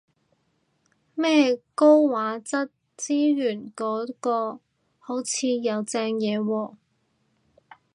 [1.13, 4.59] 咩高畫質資源嗰個
[4.97, 6.75] 好似有正嘢喎